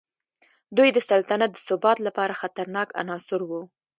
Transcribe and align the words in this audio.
دوی 0.77 0.89
د 0.93 0.99
سلطنت 1.09 1.49
د 1.53 1.57
ثبات 1.67 1.97
لپاره 2.07 2.39
خطرناک 2.41 2.87
عناصر 3.01 3.41
وو. 3.49 3.61